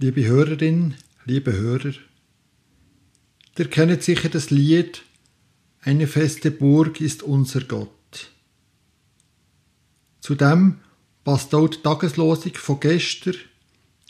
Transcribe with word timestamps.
Liebe 0.00 0.24
Hörerin, 0.24 0.94
liebe 1.24 1.52
Hörer, 1.54 1.92
ihr 3.58 3.68
kennt 3.68 4.00
sicher 4.04 4.28
das 4.28 4.50
Lied 4.50 5.02
Eine 5.80 6.06
feste 6.06 6.52
Burg 6.52 7.00
ist 7.00 7.24
unser 7.24 7.62
Gott. 7.62 8.30
Zudem 10.20 10.78
passt 11.24 11.52
auch 11.52 11.66
die 11.66 11.82
Tageslosung 11.82 12.54
von 12.54 12.78
gestern 12.78 13.34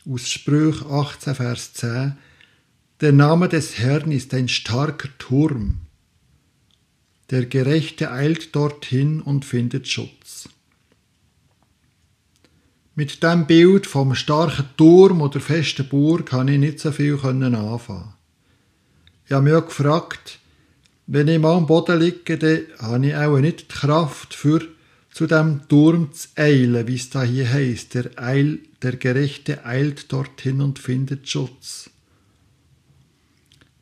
aus 0.07 0.29
Sprüch 0.29 0.83
18, 0.83 1.35
Vers 1.35 1.73
10. 1.73 2.19
Der 3.01 3.13
Name 3.13 3.49
des 3.49 3.79
Herrn 3.79 4.13
ist 4.13 4.35
ein 4.35 4.49
starker 4.49 5.09
Turm. 5.17 5.79
Der 7.31 7.47
Gerechte 7.47 8.11
eilt 8.11 8.55
dorthin 8.55 9.23
und 9.23 9.47
findet 9.47 9.89
Schutz. 9.89 10.51
Mit 12.99 13.23
dem 13.23 13.47
Bild 13.47 13.87
vom 13.87 14.17
starken 14.17 14.71
Turm 14.77 15.23
oder 15.23 15.39
festen 15.39 15.89
Burg 15.89 16.31
kann 16.31 16.49
ich 16.49 16.59
nicht 16.59 16.81
so 16.81 16.91
viel 16.91 17.17
anfangen. 17.25 18.15
Ich 19.25 19.31
habe 19.31 19.45
mich 19.45 19.55
auch 19.55 19.67
gefragt, 19.67 20.41
wenn 21.07 21.29
ich 21.29 21.39
mal 21.39 21.57
am 21.57 21.69
Boden 21.69 22.01
liege, 22.01 22.37
dann 22.37 22.63
habe 22.81 23.07
ich 23.07 23.15
auch 23.15 23.39
nicht 23.39 23.61
die 23.61 23.67
Kraft 23.69 24.35
für 24.35 24.67
zu 25.13 25.29
dem 25.29 25.69
Turm 25.69 26.13
zu 26.13 26.27
eilen, 26.35 26.89
wie 26.89 26.97
es 26.97 27.09
da 27.09 27.23
hier 27.23 27.49
heißt. 27.49 27.95
Der, 27.95 28.11
Eil, 28.21 28.59
der 28.83 28.97
Gerechte 28.97 29.65
eilt 29.65 30.13
dorthin 30.13 30.61
und 30.61 30.81
findet 30.81 31.29
Schutz. 31.29 31.91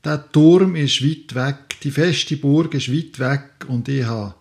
Der 0.05 0.31
Turm 0.31 0.77
ist 0.77 1.03
weit 1.03 1.35
weg, 1.35 1.81
die 1.83 1.91
feste 1.91 2.37
Burg 2.37 2.75
ist 2.75 2.93
weit 2.93 3.19
weg 3.19 3.67
und 3.67 3.89
ich 3.89 4.05
habe 4.05 4.35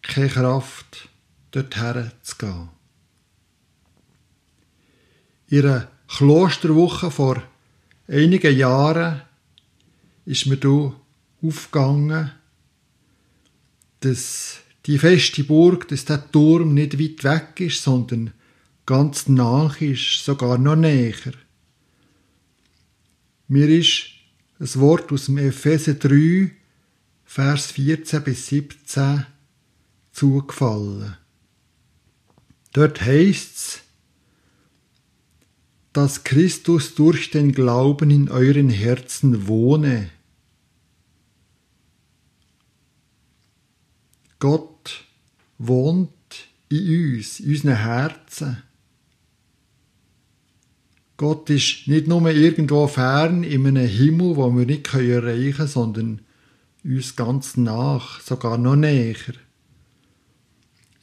keine 0.00 0.30
Kraft, 0.30 1.10
dorthin 1.50 2.10
zu 2.22 2.36
gehen. 2.38 2.81
Einer 5.52 5.90
Klosterwoche 6.08 7.10
vor 7.10 7.42
einigen 8.08 8.56
Jahren 8.56 9.20
ist 10.24 10.46
mir 10.46 10.56
da 10.56 10.94
aufgegangen, 11.42 12.30
dass 14.00 14.60
die 14.86 14.96
feste 14.96 15.44
Burg, 15.44 15.88
dass 15.88 16.06
der 16.06 16.32
Turm 16.32 16.72
nicht 16.72 16.98
weit 16.98 17.22
weg 17.24 17.60
ist, 17.60 17.82
sondern 17.82 18.32
ganz 18.86 19.28
nach 19.28 19.78
ist, 19.82 20.24
sogar 20.24 20.56
noch 20.56 20.74
näher. 20.74 21.34
Mir 23.46 23.68
ist 23.68 24.04
ein 24.58 24.80
Wort 24.80 25.12
aus 25.12 25.26
dem 25.26 25.36
Epheser 25.36 25.94
3, 25.94 26.50
Vers 27.26 27.72
14 27.72 28.24
bis 28.24 28.46
17 28.46 29.26
zugefallen. 30.12 31.18
Dort 32.72 33.02
heißt's, 33.02 33.81
dass 35.92 36.24
Christus 36.24 36.94
durch 36.94 37.30
den 37.30 37.52
Glauben 37.52 38.10
in 38.10 38.28
euren 38.30 38.70
Herzen 38.70 39.46
wohne. 39.46 40.08
Gott 44.38 45.04
wohnt 45.58 46.10
in 46.68 47.14
uns, 47.16 47.40
in 47.40 47.50
unseren 47.50 47.76
Herzen. 47.76 48.62
Gott 51.18 51.50
ist 51.50 51.86
nicht 51.86 52.08
nur 52.08 52.28
irgendwo 52.28 52.88
fern 52.88 53.44
in 53.44 53.66
einem 53.66 53.86
Himmel, 53.86 54.36
wo 54.36 54.50
wir 54.50 54.66
nicht 54.66 54.92
erreichen 54.92 55.52
können, 55.52 55.68
sondern 55.68 56.20
uns 56.82 57.14
ganz 57.14 57.56
nach, 57.56 58.20
sogar 58.20 58.58
noch 58.58 58.74
näher. 58.74 59.14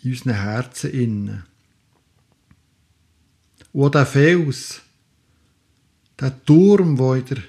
In 0.03 0.11
unseren 0.11 0.33
Herzen 0.33 0.91
innen. 0.91 1.48
Und 3.71 3.95
der 3.95 4.05
Fels, 4.05 4.81
der 6.19 6.43
Turm, 6.45 6.97
wo 6.97 7.13
in 7.13 7.25
der 7.25 7.43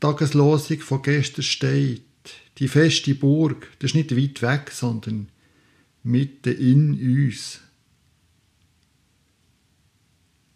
Tageslosung 0.00 0.80
von 0.80 1.02
gestern 1.02 1.42
steht, 1.42 2.02
die 2.58 2.68
feste 2.68 3.14
Burg, 3.14 3.68
das 3.78 3.90
ist 3.90 3.94
nicht 3.94 4.16
weit 4.16 4.42
weg, 4.42 4.70
sondern 4.70 5.28
mitten 6.02 6.56
in 6.56 7.26
uns. 7.26 7.60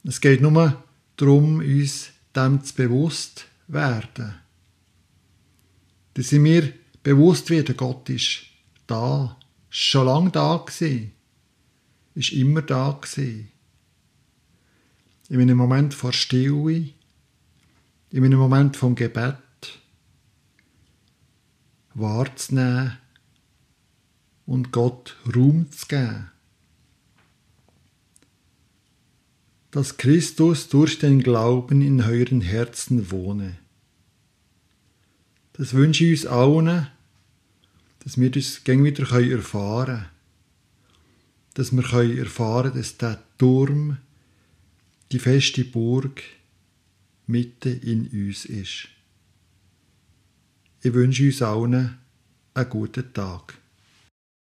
Es 0.05 0.21
geht 0.21 0.41
nur 0.41 0.83
darum, 1.17 1.59
uns 1.59 2.11
dem 2.35 2.65
zu 2.65 2.75
bewusst 2.75 3.47
werden. 3.69 4.35
Dass 6.15 6.29
sie 6.29 6.39
mir 6.39 6.73
bewusst 7.03 7.51
werden, 7.51 7.77
Gott 7.77 8.09
ist 8.09 8.43
da, 8.87 9.37
ist 9.71 9.79
schon 9.79 10.07
lange 10.07 10.31
da 10.31 10.57
gewesen, 10.57 11.13
ist 12.15 12.33
immer 12.33 12.63
da 12.63 12.99
gewesen. 13.01 13.49
In 15.31 15.41
einem 15.41 15.57
Moment 15.57 15.95
vor 15.95 16.13
Stille, 16.13 16.91
in 18.11 18.25
einem 18.25 18.39
Moment 18.39 18.77
vom 18.77 18.97
Gebet, 18.97 19.39
wahrzunehmen 21.95 22.99
und 24.45 24.73
Gott 24.73 25.17
Ruhm 25.33 25.71
zu 25.71 25.87
geben. 25.87 26.31
Dass 29.71 29.97
Christus 29.97 30.69
durch 30.69 30.99
den 30.99 31.23
Glauben 31.23 31.81
in 31.81 32.03
euren 32.03 32.41
Herzen 32.41 33.13
wohne. 33.13 33.57
Das 35.53 35.75
wünsche 35.75 36.05
ich 36.05 36.25
uns 36.25 36.33
allen, 36.33 36.89
dass 38.01 38.19
wir 38.19 38.33
das 38.33 38.65
gäng 38.65 38.83
wieder 38.83 39.09
erfahren 39.09 39.87
können. 39.87 40.07
Dass 41.55 41.71
wir 41.71 42.19
erfahren 42.19 42.73
können, 42.73 42.83
dass 42.83 42.97
der 42.97 43.23
Turm, 43.39 43.99
die 45.13 45.19
feste 45.19 45.65
Burg, 45.65 46.23
mitten 47.27 47.81
in 47.81 48.07
uns 48.09 48.45
ist. 48.45 48.89
Ich 50.83 50.93
wünsche 50.95 51.27
uns 51.27 51.43
allen 51.43 51.99
einen 52.55 52.71
guten 52.71 53.13
Tag. 53.13 53.60